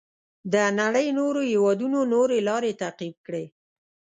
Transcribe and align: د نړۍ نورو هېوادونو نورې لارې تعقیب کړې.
د 0.53 0.55
نړۍ 0.79 1.07
نورو 1.19 1.41
هېوادونو 1.51 1.99
نورې 2.13 2.37
لارې 2.47 2.77
تعقیب 2.81 3.15
کړې. 3.25 3.45